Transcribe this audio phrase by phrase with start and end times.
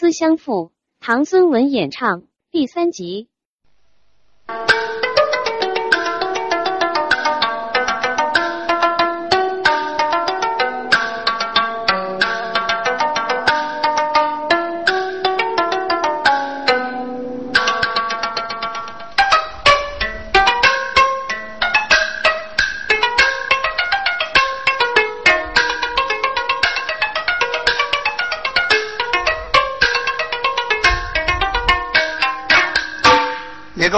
[0.00, 0.52] 思相负》，
[0.98, 3.28] 唐孙文演唱，第三集。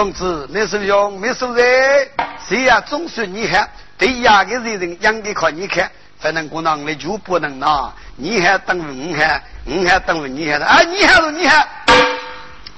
[0.03, 1.65] 公子，没受用，没受人，
[2.45, 2.81] 谁呀？
[2.81, 5.89] 总算你看，对呀，个人人养的靠你看，
[6.19, 11.65] 反正姑娘你就不能拿，你还等于我还，我还等于你还的，啊，你还是你还，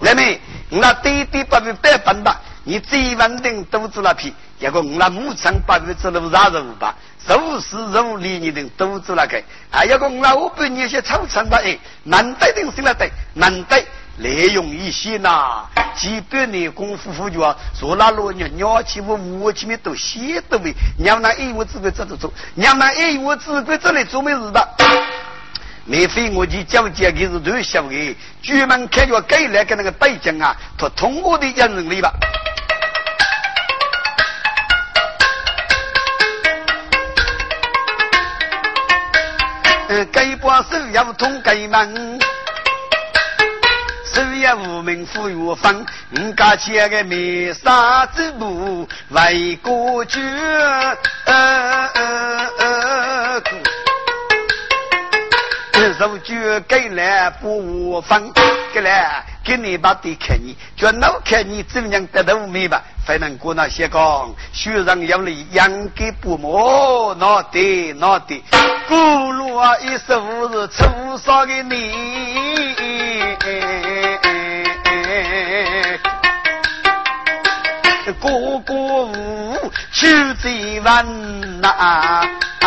[0.02, 0.40] 来没？
[0.70, 6.94] 我那对对不比百分吧，你最稳定肚子那皮，结果我那母亲八月走路啥人吧？
[7.28, 11.60] 肉是肉里你的肚子那个，啊，要个我那我比你些粗长吧？
[11.64, 13.84] 哎，难得的是那得，难得。
[14.18, 15.66] 利用一些呐，
[15.96, 24.68] 几百年功夫夫啊，说那老娘鸟起我我起面都写的为，娘那一我自个这着做，娘那一我自个这里做没事的？
[25.88, 32.12] 免费我去交接给是都晓得，专门开着改来跟那个北京啊，他通过的人能力吧。
[39.90, 42.20] 嗯，改把手要通改门。
[44.54, 50.22] 无名富有方，五家千个灭杀之徒为国军。
[56.00, 58.32] 如今给来不分，
[58.74, 62.82] 给来给你把地看你，就老看你怎样得到没吧？
[63.06, 68.44] 非能过那些讲，学人要你养给不磨，那得那得，
[68.88, 72.85] 咕噜啊一首是粗少的你。
[78.26, 79.56] 哥哥无
[79.92, 80.08] 求
[80.42, 82.24] 最稳呐。
[82.60, 82.66] 得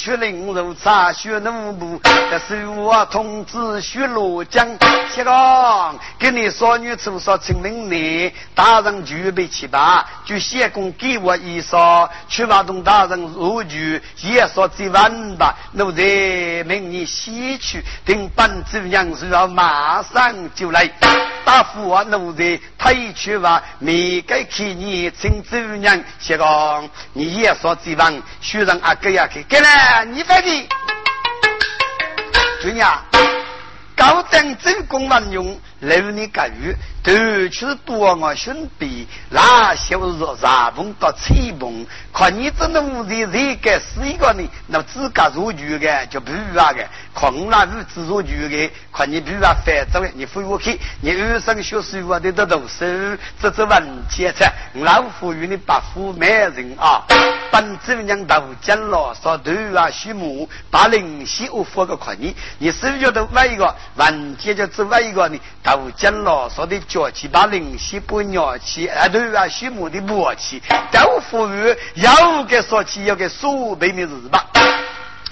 [0.00, 2.00] 去领如茶学奴部，
[2.30, 4.66] 这是我通知徐罗江，
[5.14, 16.02] 谢刚给你少女出说清明年，大人预备起吧，就先公给我一双，去马东大人入局，也说最晚吧，奴才
[16.64, 20.88] 明年西去，等本主娘是要马上就来，
[21.44, 29.44] 答复我奴才退去吧，没该给你请主娘，谢刚你也说最晚，徐让阿哥呀去。
[29.46, 29.68] 给了，
[30.12, 30.66] 你快点，
[32.62, 33.02] 军呀，
[33.96, 36.74] 高等真功万用，留你干预。
[37.02, 44.46] 都去多我兄弟，那小日啥风到吹风，看你这奴才谁敢死一个呢？
[44.66, 52.84] 那自家入局的就不啊个，看我那日子入局的，看你不啊反正你回我去，你二生学书啊得得读书，
[53.40, 57.02] 这这文钱财，老夫与你把夫没人啊，
[57.50, 66.78] 本主娘头讲了，说头啊须木，把灵犀我佛个看你，你手脚都歪一个，文钱就只歪一个呢，头讲了说的。
[66.90, 74.44] 脚气把灵犀不鸟气，啊对啊，畜牧的默契，都赋予要给说起，要给所备的日吧。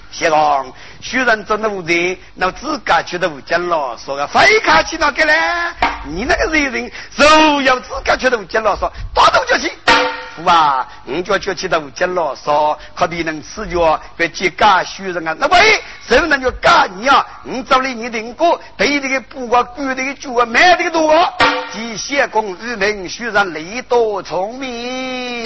[0.09, 5.33] 先讲，虽然做奴才，那自家觉得无讲了，说个非客气那个嘞，
[6.05, 9.69] 你那个人人，若要自家觉得无讲了，说打头就去。
[10.43, 15.35] 父啊，你叫叫起到无讲了，说可比能吃药，别去干虚人啊。
[15.37, 17.25] 那喂，谁能就干你啊？
[17.43, 21.33] 你找了你的哥，对这个布啊管这个主啊，买这个多，
[21.71, 25.45] 既先公愚民，虚人力多聪明。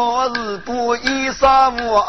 [0.00, 2.00] 我是不依杀我，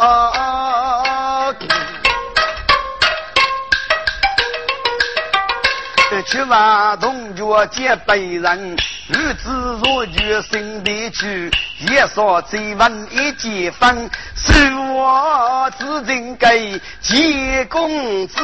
[6.24, 8.72] 去把同学结辈人，
[9.08, 11.52] 女子若决心的去，
[11.90, 18.36] 也说最晚一结婚，是我自认给结公子。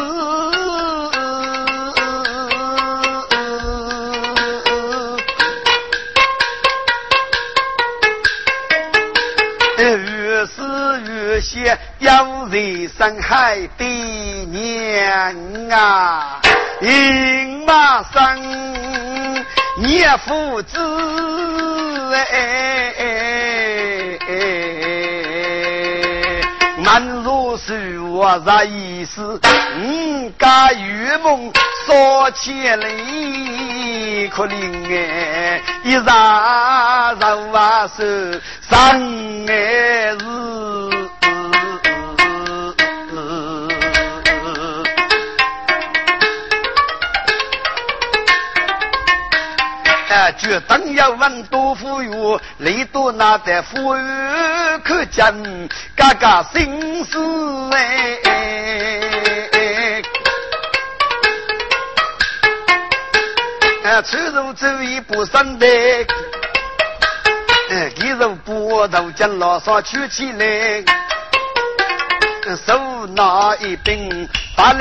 [11.35, 12.09] 这些有
[12.50, 13.85] 人伤害的
[14.45, 16.39] 娘啊，
[16.81, 18.38] 应马上
[19.77, 20.77] 念父子
[22.13, 22.94] 哎，
[26.83, 29.39] 满如是我在意思，
[29.77, 31.51] 嗯，家圆梦
[31.86, 32.88] 说起来
[34.30, 34.54] 可怜
[34.89, 38.75] 哎，一ရာ柔啊是上
[39.48, 39.54] 哎
[40.13, 40.94] 日。
[50.31, 54.01] 绝等要问多富裕，你多拿得富裕
[54.83, 58.19] 可见，嘎嘎心思哎。
[63.83, 65.68] 哎，出入走一步三的，
[67.69, 70.83] 哎，一入步头将老少举起来，
[72.66, 74.74] 手拿一柄八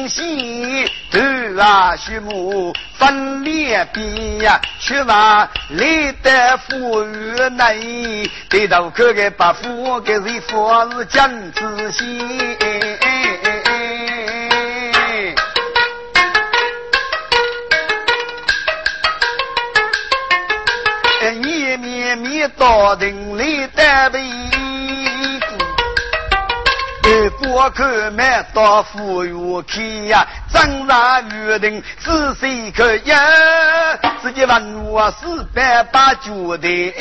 [0.00, 12.18] 灵犀，头啊须木分裂边呀，去把立得富裕内，对头可给把富给谁富是讲仔细。
[22.22, 24.20] 你到城里单位，
[27.62, 28.24] 我可没
[28.54, 33.20] 到富裕去呀，正常约定仔细可呀，
[34.22, 36.94] 自己问我四百八九的。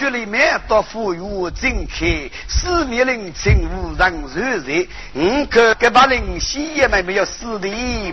[0.00, 7.68] 这里面多富裕精气四面凌情无人如意你看隔把零西也没没有死的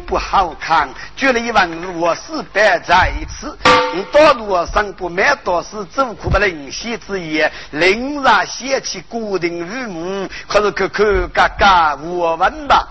[0.05, 3.47] 不好看这里一碗螺丝摆在一起
[3.95, 12.85] 你到路上不买多是走苦不零西之言零上掀起固定日暮可是看看嘎嘎我问吧。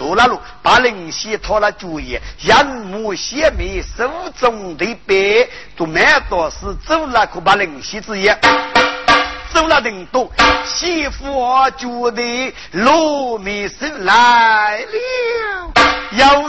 [0.00, 4.10] 走了路，把灵犀托了主意，眼目显明，手
[4.40, 8.40] 中的笔，都买多是走了可把灵犀之言。
[9.52, 10.32] 走了人多，
[10.64, 11.44] 媳妇
[11.76, 15.72] 觉得罗密手来了，
[16.12, 16.42] 要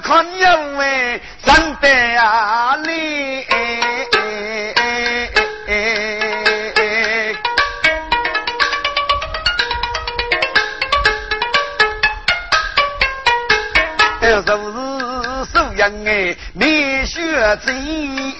[0.00, 3.44] 看要问，长得啊嘞。
[15.76, 18.34] 是收养哎，没学精。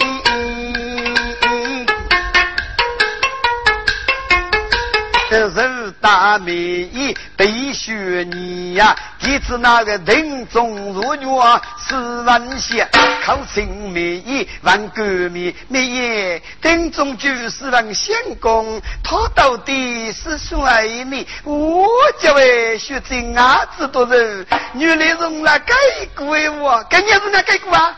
[5.28, 8.96] 人大美意被学你呀，
[9.26, 12.88] 一次那个人中入药是万险，
[13.25, 21.26] 靠情美意万革命，美意丁中就是万相公，他到底是谁呢？
[21.44, 21.88] 我
[22.20, 25.75] 这位学精啊，知道人，原来是那改
[26.14, 26.26] 过
[26.61, 27.96] 我，跟你是那改过啊？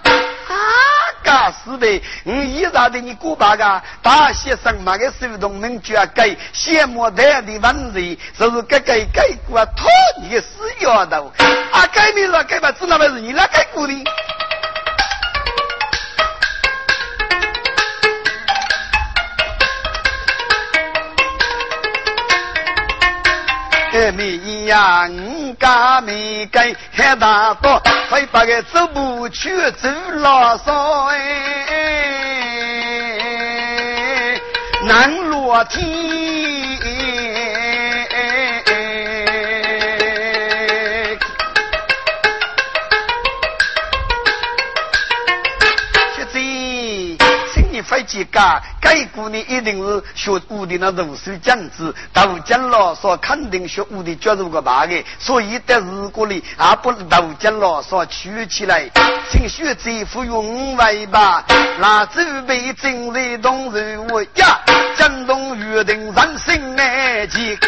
[0.48, 0.54] 啊！
[1.22, 9.86] 嘎是的，我依然的你姑爸个大学生嘛个手动门就要改，羡慕他的文人，就是改改改过，讨
[10.22, 10.46] 你死
[10.80, 11.32] 丫头！
[11.72, 13.92] 啊，改名了改吧，只那么是你来改过的。
[24.12, 31.18] 没呀，五家没改，还大多，会把个走不去走老少哎，
[34.82, 35.88] 难落天。
[47.84, 58.88] 飞机干，该股呢一定是学武的那读书讲子，读讲老师肯定学武的加入个大的，所以在日国里啊不读讲老师取起来，
[59.30, 61.44] 请学者服用为吧，
[61.78, 64.58] 那准备正在动人我呀，
[64.96, 67.58] 江东约定人生难解，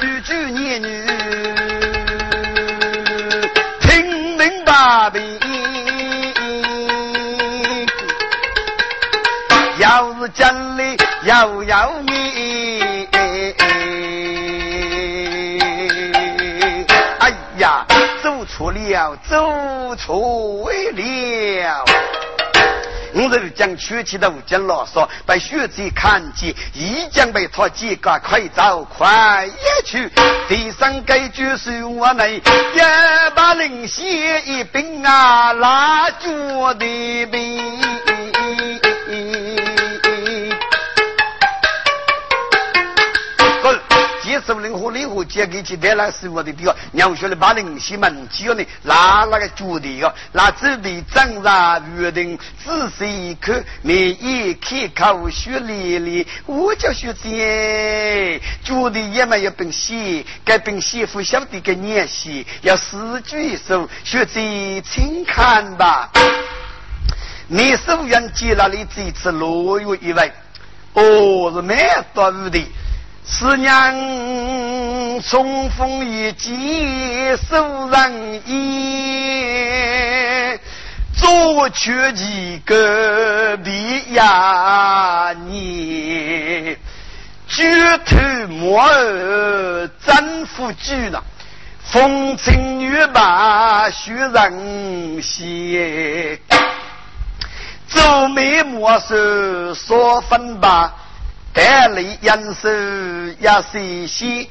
[0.00, 1.06] 句句念女，
[10.38, 13.08] 要是讲的要要你，
[17.18, 17.84] 哎呀，
[18.22, 21.84] 走错了，走错了。
[23.14, 30.08] 我是讲学起的讲老少，被学者看见，一将被他几个快走快也去。
[30.48, 32.40] 第三个就是我们一
[33.34, 38.07] 把灵血一并啊拉脚的兵。
[44.48, 66.10] 首领和领和接给去带来是我的地方，娘说的把人西门只要你拿那个脚的哟，拿纸的张上约定仔细一看，每一开口血淋淋，我叫学姐，脚的也没有本事，该本事不晓得个年洗，要四举手，学姐请看吧。
[67.48, 70.32] 你手院接了你这次落月一位，
[70.94, 71.76] 哦，是蛮
[72.14, 72.66] 多的。
[73.30, 73.94] 四娘
[75.22, 80.58] 重逢一见手人烟，
[81.14, 86.74] 左缺几个比呀你，
[87.46, 87.70] 举
[88.06, 88.16] 头
[88.48, 91.22] 莫儿真夫举了，
[91.84, 96.40] 风尘女把学人歇。
[97.88, 100.94] 皱眉莫手说分吧，
[101.52, 102.68] 带泪眼手
[103.40, 104.50] 也细细，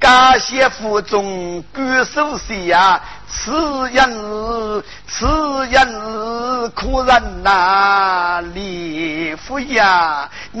[0.00, 3.52] 感谢腹中举手时呀，此
[3.90, 5.26] 人此
[5.70, 10.60] 人可人哪里夫呀妙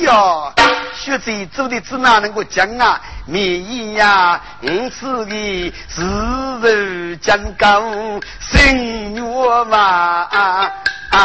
[0.00, 0.52] 呀！
[0.94, 3.00] 学者走的只哪能够讲啊？
[3.26, 6.02] 面衣呀，因此的自
[6.60, 7.82] 如将高，
[8.40, 10.28] 心愿嘛。
[11.10, 11.20] 龙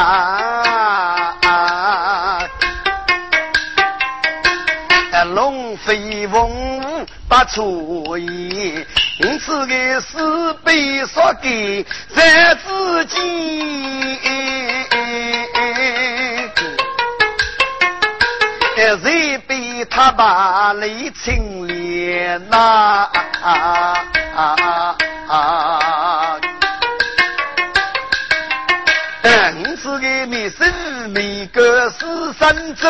[7.29, 8.86] 不错意，
[9.19, 13.17] 因此个是被说给在自己。
[19.03, 23.10] 谁被他把泪清涟呐？
[29.24, 32.88] 嗯，是个没生没个是三州。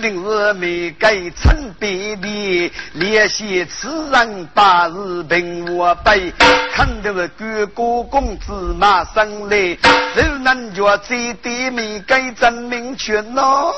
[0.00, 6.32] 定是没给陈别的联系此人八日平我背，
[6.72, 9.76] 看的是哥哥公子马上来，
[10.14, 13.72] 只能叫这点没给证明全喏。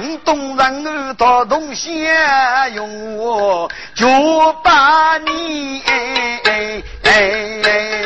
[0.00, 2.04] 你东人儿到东西
[2.74, 4.06] 用我就
[4.64, 8.01] 把你哎哎哎哎哎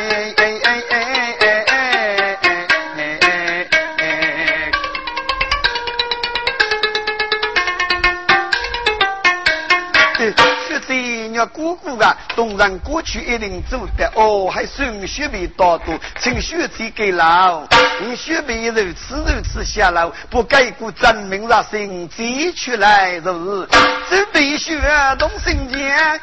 [11.86, 17.62] 姑姑啊，东人过去一定走的哦，还送雪梅大多，请雪姐给老。
[18.00, 23.68] 你雪梅如此如此下楼，不改过证明了心急出来如是，
[24.10, 24.80] 这必须
[25.16, 26.20] 动心间。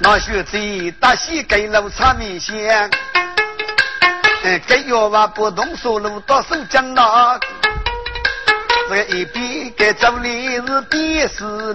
[0.00, 2.90] 那雪姐大喜给老擦面线，
[4.44, 7.40] 哎，给药娃不动手路到手讲了。
[8.90, 10.28] 这一边给走的
[10.66, 11.74] 是边思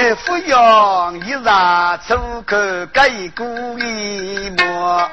[0.00, 0.16] 念。
[0.16, 2.56] 扶摇一上出口
[2.92, 3.46] 盖过
[3.78, 5.10] 一抹，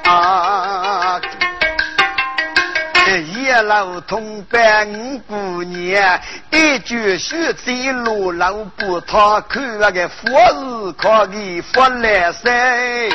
[3.08, 6.20] 一路同伴五姑娘，
[6.52, 13.10] 一句说在路老不他看那个佛日可以佛来噻。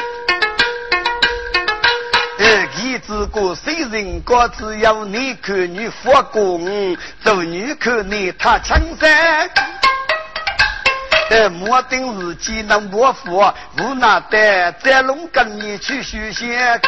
[2.82, 9.81] 一只个谁人高，只要你看你佛公，做女看你他强噻。
[11.50, 13.42] 莫等自己能莫福，
[13.78, 16.80] 无奈的在龙跟你去修仙。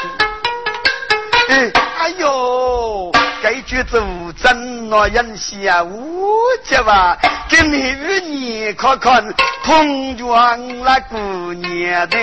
[1.48, 5.34] 哎哎呦，该句子无真那人
[5.68, 7.18] 啊，无解吧？
[7.48, 9.24] 给你与你看看，
[9.62, 11.18] 同庄那姑
[11.54, 12.18] 娘的。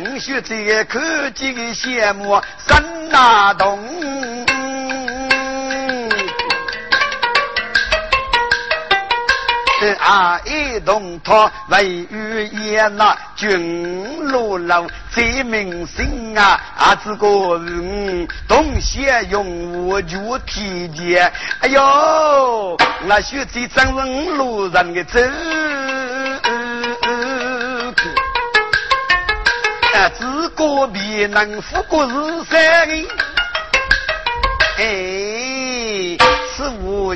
[0.00, 3.54] 我说这可几个羡慕三大
[10.00, 10.40] 啊！
[10.44, 16.60] 一动他为语言呐，君落楼最明心啊！
[16.76, 21.20] 啊，这个人东西用我就体贴。
[21.60, 25.20] 哎呦，那学这真人路人的走，
[29.94, 32.10] 啊，自个别能富过日
[32.44, 32.58] 生。
[34.78, 34.84] 哎，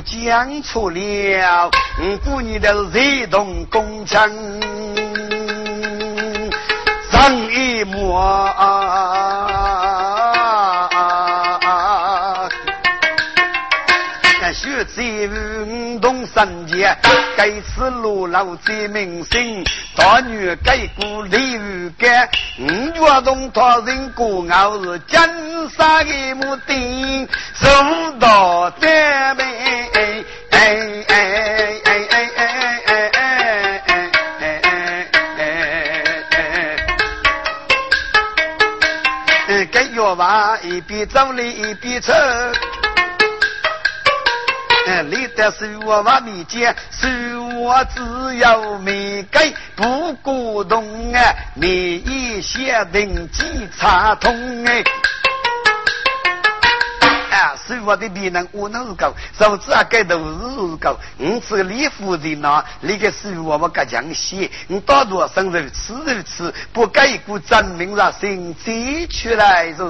[0.01, 1.71] 讲出了
[2.23, 4.29] 故里的热动工程，
[7.11, 8.17] 上一幕。
[14.53, 15.01] 学在
[15.33, 16.95] 五洞三界，
[17.35, 19.63] 该吃路老在民心。
[19.95, 25.19] 大女该过李玉干，五月洞他人过，我是金
[25.75, 27.67] 沙的牡丹，手
[28.19, 29.52] 到丹门。
[40.15, 42.13] 娃一边走来一边抽。
[45.09, 53.43] 你的是我娃面前，是我只有没给不过动啊，你一些定记
[53.79, 54.83] 查通哎。
[57.33, 60.95] 啊，是我的别人我能是高，手指啊盖都是高。
[61.17, 69.83] 你这个李夫人呐，你个是我我个强些，你大多生肉吃肉吃，不改过证明了心最出来是。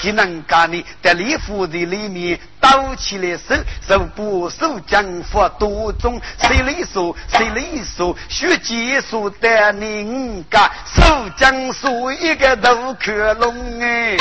[0.00, 3.54] 既能干你在李夫人里面抖起来手，
[3.86, 14.16] 手不手将佛多种，谁来说谁来说，学技术的人家手将说一个都克隆哎。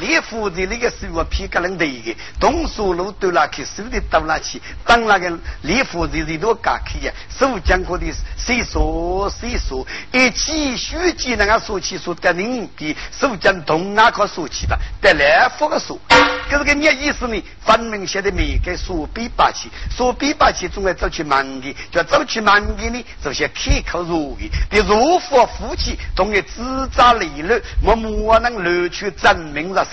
[0.00, 15.98] 李夫人那个是我皮革人的一个，东苏路都那去，手的到那去，当那个李夫人人都敢去呀，手讲过的谁说谁说，一起书记那个说起说得人的，手讲东那可说起的，得来福个说，
[16.48, 17.42] 可是个你意思呢？
[17.62, 24.48] 分明写的没给说比八起，说比八起总爱走去忙的，就走去忙的呢，这些可口如意。
[24.70, 29.86] 的如佛夫妻，总要自扎理论，默默能留去证明了。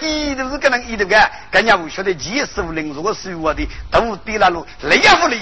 [0.00, 5.38] 一都是个能一头个，更加无晓得几十五零如果是我的，都低了路，累也不累。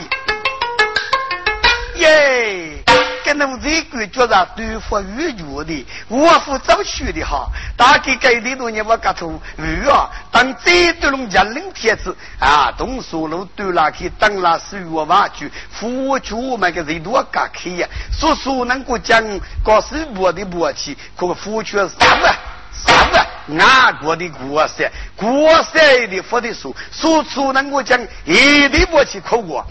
[1.97, 2.83] 耶，
[3.25, 7.49] 跟侬这个觉着对付越绝的，我负早去的哈。
[7.77, 17.89] 大概改的多年我搞错，鱼啊，当这对龙江临天子啊，东苏路对那去当那是我挖去，付出那个人多搞去呀。
[18.13, 19.23] 说说能够讲，
[19.65, 22.37] 搞是我的默契，可付出啥啊？
[22.73, 23.19] 啥子，
[23.59, 29.67] 俺国的国赛，国赛的佛的书，手出能够讲一点不起苦过，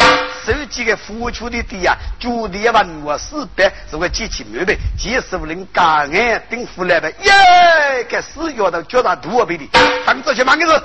[0.45, 9.67] 手机的付出的地啊，九点万我四百，如果机器没白，技术五人感恩顶付来呗，耶，给四角的叫他多倍的，
[10.05, 10.83] 他们这些忙的是，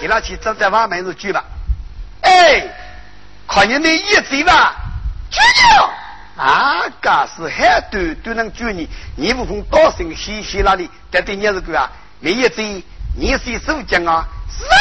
[0.00, 1.44] 你拿去站在外面是去吧，
[2.22, 2.62] 哎，
[3.46, 4.74] 看你的一嘴吧，
[5.30, 5.38] 去。
[6.36, 11.90] 啊，噶是很多都能救你，你不从高声嘻嘻那里，得对你是个啊，
[12.20, 12.82] 没一嘴，
[13.16, 14.26] 你是手将啊？
[14.48, 14.76] 是啊。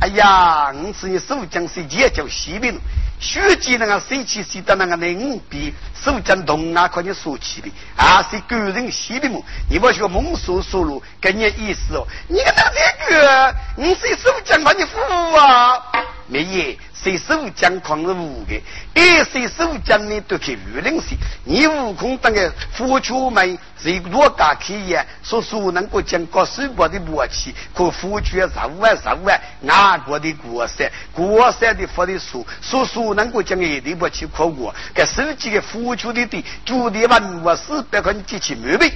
[0.00, 2.78] 哎呀，我是你手将是也叫西兵，
[3.18, 6.86] 学技那个谁去谁的那个能比手将动啊？
[6.86, 9.42] 可你说起的啊，是个人西兵么？
[9.70, 12.06] 你不学蒙说说路，跟你意思哦？
[12.28, 12.54] 你看
[13.08, 14.98] 这个，你是手将把你服
[15.36, 15.82] 啊？
[16.26, 16.78] 没耶。
[16.94, 18.62] 谁手将狂是无的，
[18.94, 21.14] 二谁手将呢都去愚人些。
[21.44, 38.90] 你悟空当个佛出门，谁多家企业说说能够将高手博的默契，可佛出十五万十五万外国的国山，国山的佛的书，说说能够将一定不去考过，给手机的佛出的地，注定万我四百块机器没背。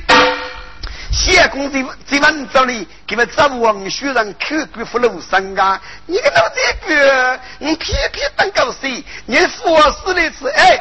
[1.11, 5.81] 谢公在在文章里，给们找王学人口官福禄生啊！
[6.07, 9.03] 你个老这个，你偏偏当高谁？
[9.25, 10.79] 你佛死的是哎，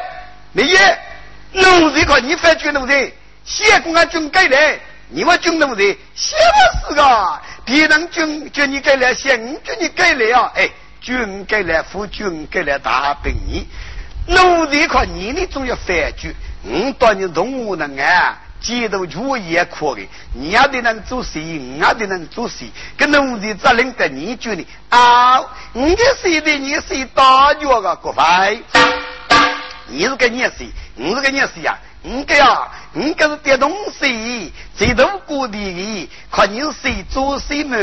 [0.52, 0.98] 没耶，
[1.52, 3.10] 奴才看你反军奴才，
[3.44, 5.82] 谢公安军改来，你们军奴才，
[6.14, 6.36] 谢
[6.86, 10.52] 不是个，别人军军你改来，谢军你改来啊！
[10.54, 10.68] 哎，
[11.00, 13.66] 军改来，副军改来，大兵你，
[14.26, 18.38] 奴才看你呢，总要反军，我当你动物能啊！
[18.60, 20.02] 街头主也哭的，
[20.34, 22.64] 你要的能做事，我要的能做事，
[22.96, 25.40] 跟农的责任在你这里啊！
[25.72, 28.58] 你的谁的你谁大脚个国外，
[29.86, 30.70] 你是个你谁？
[30.96, 31.78] 你是个你谁呀？
[32.02, 37.76] 你个呀，你个是点东西，最多过的，看你谁做谁么？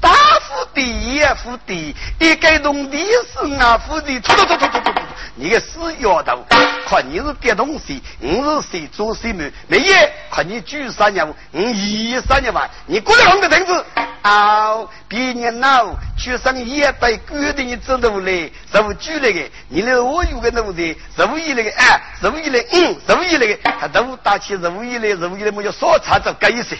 [0.00, 5.02] 大富第一富第一，该农的是俺富的，错错错错错错错！
[5.34, 6.44] 你个死丫头，
[6.86, 9.42] 看你是点东西，你是谁做谁么？
[9.68, 13.84] 没耶，看你举三年，我一三年吧，你过来红个凳子。
[14.22, 26.76] 啊，别人老去上一百规定你走路来，受拘那个，你那我有个奴才，受一那个，哎，受一来，嗯，受一那个，他都打起受一来，受一来，我就少差着改一些。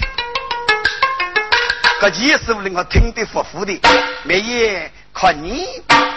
[2.01, 3.81] 这几十五人我听得服服的，
[4.25, 5.69] 没耶，看你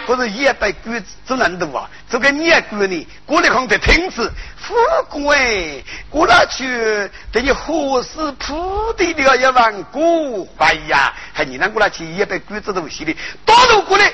[0.04, 4.74] 或者一百鬼子做难度啊，这个年过呢，过来看的亭子，富
[5.08, 14.12] 贵过那去等你何时铺地了一万古哎呀，还你那过来去一百鬼子东西的，到头过来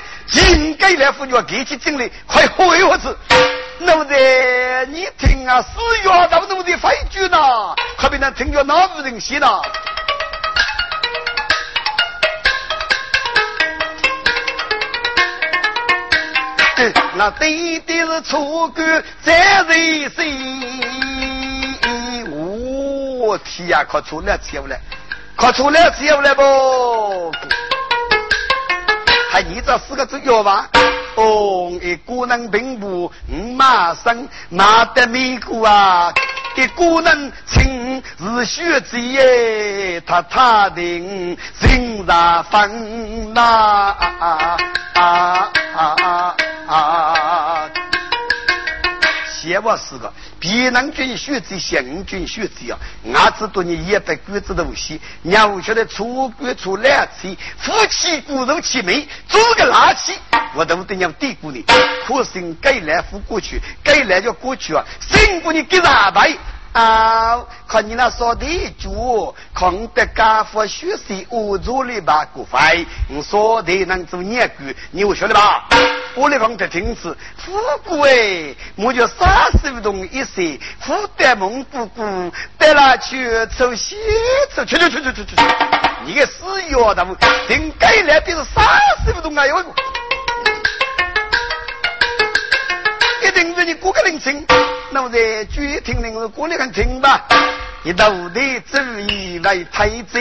[0.53, 3.17] 应该来妇女要给起精力，快活一会子。
[3.85, 5.69] 那么的，你听啊，四
[6.03, 7.39] 月到那么的废句呢，
[7.99, 9.61] 可别那听着哪无人信呐。
[17.15, 21.79] 那对的是错官在人心，
[23.21, 24.81] 我天呀，可出来接不来，
[25.37, 27.31] 可出来接不来不？
[29.31, 30.69] 还你这四个字要吧？
[31.15, 33.13] 哦，一个人并不
[33.57, 36.13] 马生马得美姑啊，
[36.57, 40.83] 一个人亲是学子耶，他他的
[41.61, 43.95] 心上分呐。
[49.27, 52.79] 先我是个，别人军选择，行军选择啊！
[53.13, 60.13] 俺知道你一百鬼子东西，娘晓得出鬼出两次，夫妻骨肉齐美，做个垃圾，
[60.55, 61.65] 我都得让嘀咕你。
[62.07, 64.85] 可是该来福过去，该来就过去啊！
[65.01, 66.37] 辛苦你给啥白？
[66.73, 67.45] 啊！
[67.69, 68.47] 看你那说的
[68.79, 75.69] 主，看得家父学习我做的把股费，你说的能做年鬼，你我晓得吧？
[76.15, 77.53] 我来帮他听子，富
[77.85, 83.97] 贵，我就三十不动一岁，富得蒙古古，带那去走西
[84.55, 85.37] 走，去去去去去去，
[86.07, 87.17] 你个死丫头，
[87.51, 88.65] 应该来的是三
[89.05, 89.47] 十不动啊！
[89.47, 89.63] 哟，
[93.23, 94.45] 一定是你过个人情。
[94.91, 97.25] 那我在具听听我过来看听吧。
[97.85, 100.21] 一道的主意为太子，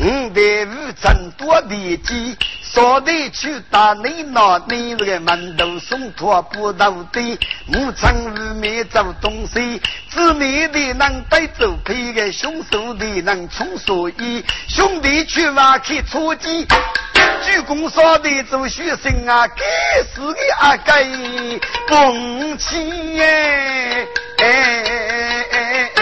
[0.00, 16.66] 五代武争多的机，少的去打你那你这个门头送托不到的，武昌无面走东西，姊妹的能带走配个凶手的能冲所以兄弟去挖去出击。
[17.42, 21.04] 鞠躬说的做学生啊，该死的阿该
[21.88, 24.06] 蹦起耶！
[24.38, 26.00] 哎哎哎哎！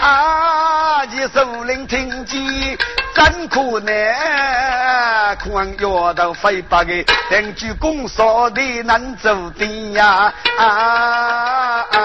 [0.00, 2.78] 啊，你首领听见
[3.18, 6.92] 真可难，看摇头飞把个，
[7.30, 10.32] 两鞠躬说的难走的呀！
[10.56, 11.98] 啊啊！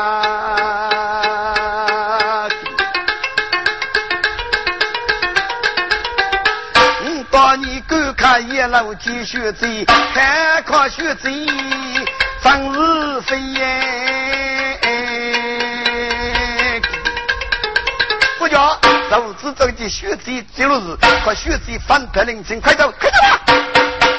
[7.06, 9.68] 我把你观看一路继续走，
[10.16, 11.30] 看看学走，
[12.42, 14.23] 真是飞耶！
[19.14, 23.40] 手指走的学走走路是，快学走反派领情，快走，快走吧！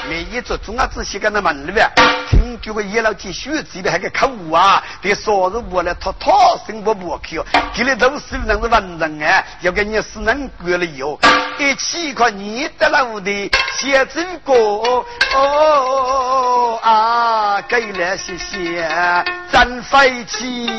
[0.07, 1.85] 每一座中啊，仔细跟那门里边，
[2.29, 6.31] 听这个一老几学这边还个客户啊，对说是我来他他
[6.65, 11.19] 生活不去哦，给你都是那是文人啊，要给你是能过了哟，
[11.59, 15.05] 一起块你的老的写这个哦。
[16.81, 18.89] 啊，给了谢谢，
[19.51, 20.69] 真飞起。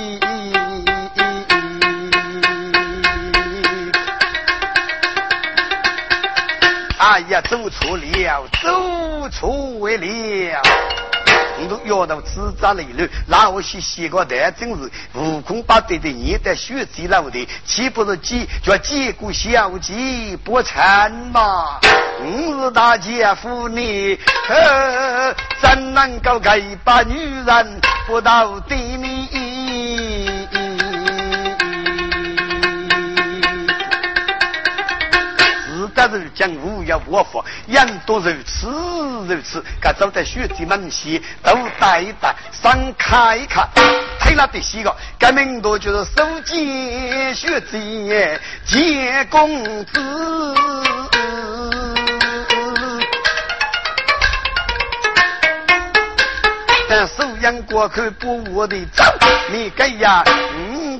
[7.08, 10.62] 哎呀，走错了，走错了！
[11.56, 20.82] 你都摇到自扎里了，那我去写个台，真是悟空八对的，你得学习了的，岂不是几叫几个小鸡不成
[21.30, 21.78] 嘛？
[22.18, 24.18] 我是大姐夫你，
[25.60, 29.05] 怎能够给把女人不到地面？
[36.08, 38.68] 但是讲无要我佛，人多如此
[39.26, 43.68] 如此，该走在学子门前都带一带，上看一看，
[44.20, 44.96] 推了第几个？
[45.18, 47.76] 该名多就是收见学子
[48.64, 50.00] 见公子。
[56.88, 59.02] 但收养过去不我的走，
[59.50, 60.22] 你该呀。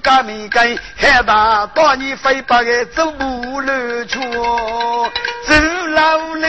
[0.07, 4.21] 家没该害怕，把你飞把个走不路去，
[5.97, 6.47] 老里。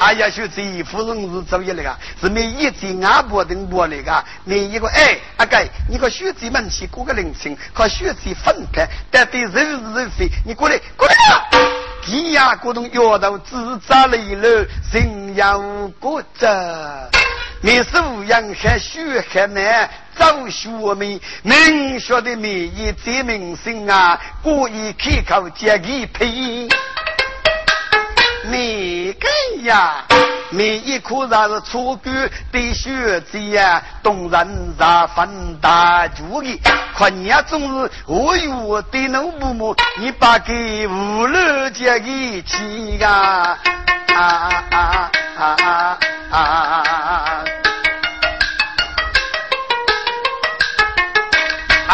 [0.00, 11.14] 哎呀，就这一夫人是走一那个，是每一只阿婆等过那个，每一个哎，阿盖，你个学子们去过个人情，和学子分开，但对肉是肉非，你过来过来。
[12.02, 15.58] 天涯古董摇头，自扎泪流，人要
[15.98, 17.10] 过着。
[17.60, 26.68] 你是无阳还血还难，早学明，明学的名义最明星啊，故意开口接一配。
[28.44, 29.28] 你个
[29.64, 30.04] 呀，
[30.50, 36.60] 每一颗那是初根的血子呀，动人让分大主意。
[36.96, 39.76] 可你呀，总是我有的能不么？
[39.98, 43.58] 你把给五楼接一起呀！
[44.14, 45.98] 啊啊啊啊
[46.30, 46.97] 啊！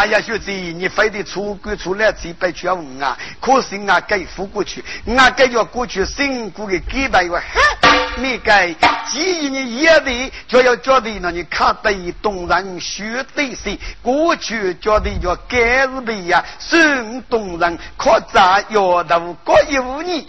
[0.05, 3.17] 哎呀，学子，你非得出国出来几百条文啊？
[3.41, 4.85] 可是俺给付过去，
[5.17, 7.41] 俺给要过去辛苦的几百万，
[8.17, 8.75] 你给，
[9.07, 20.23] 既然你也得就要觉得那你看得一动人，学得谁过去觉得要改日的呀，生动人，可咋要到各有你。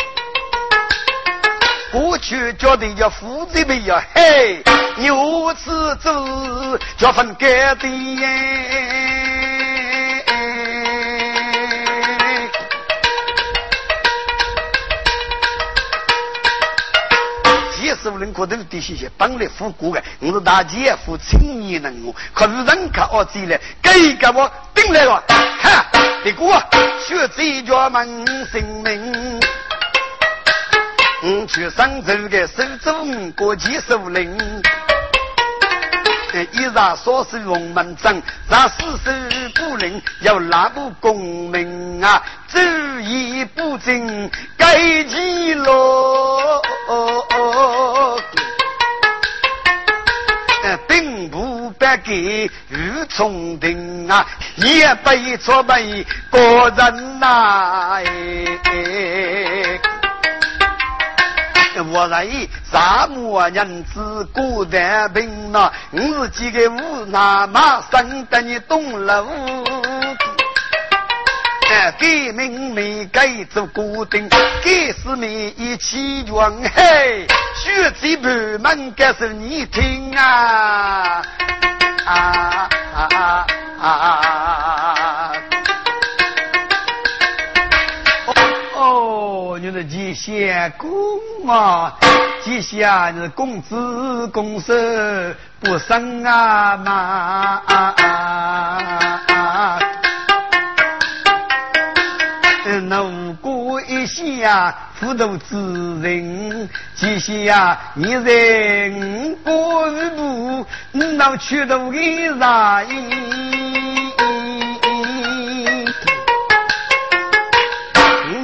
[1.92, 4.62] 过去觉得要负责的呀， 嘿，
[4.96, 9.45] 牛此子叫分改的耶。
[18.06, 25.20] 十五人可都是这些些本来富过的，我是大姐夫青年人物，可是人看我这来，给给我顶来了，
[25.60, 25.84] 哈！
[26.24, 26.44] 你哥
[27.00, 29.40] 学这家门性命，
[31.24, 34.38] 我，去上这个手中国际首领。
[36.52, 39.10] 一日说是龙门阵，让四手
[39.56, 42.22] 不灵，要拉不功名啊！
[42.46, 42.60] 注
[43.00, 46.62] 意不正，该记落。
[51.86, 58.00] 不白给玉冲定啊，也被错被个人呐。
[58.02, 58.04] 哎
[61.92, 69.24] 我认沙漠人子孤单病呐，我是几个无奈马生得你懂了。
[71.70, 74.28] 哎，给命没给做固定，
[74.64, 78.28] 给是你一起装嘿，学这部
[78.62, 81.22] 门该是你听啊
[82.06, 83.46] 啊啊
[83.82, 85.32] 啊！
[88.76, 90.88] 哦，你是吉祥公
[91.48, 91.92] 啊，
[92.44, 97.62] 吉祥是公子公孙不生啊嘛。
[102.82, 112.94] 怒过一下，糊涂之人，几下你人过一步，闹去头的啥意？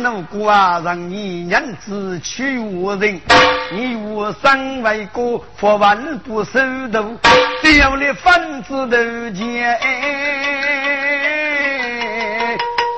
[0.02, 3.18] 怒过啊，让你娘子去无人，
[3.72, 6.60] 你我身为国，佛万不守
[6.92, 7.18] 度，
[7.62, 8.96] 丢了分子头
[9.34, 9.78] 前，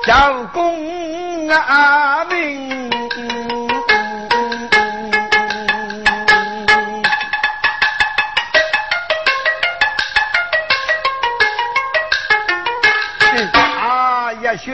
[0.05, 0.75] 小公。
[1.47, 2.74] 阿明，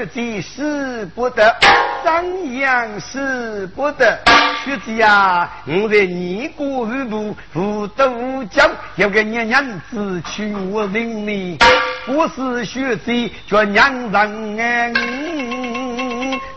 [0.02, 1.56] 学子死不得，
[2.04, 4.18] 张扬死不得。
[4.66, 11.60] 学子呀，我在尼姑日部无德无教，要给娘娘子去我人里，
[12.08, 13.12] 我是学子
[13.48, 14.92] 叫娘人哎。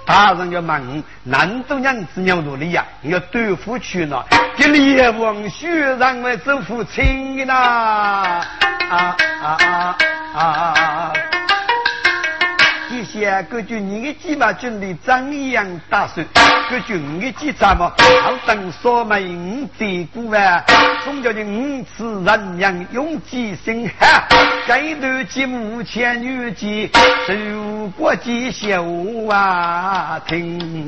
[0.06, 2.82] 大人要问，南都娘子要努力呀？
[3.02, 4.24] 要对付去呢？
[4.56, 7.52] 给烈王血让我做父亲的呐！
[8.88, 9.96] 啊啊啊
[10.34, 11.12] 啊！
[13.04, 16.26] 些根据你的鸡毛军的张扬打算，
[16.70, 20.64] 根据你的计策嘛，好等说明五贼古啊，
[21.04, 24.26] 总叫你五次人样用计心哈，
[24.66, 26.90] 该段节目前女记，
[27.26, 28.82] 受过几小
[29.30, 30.86] 啊听。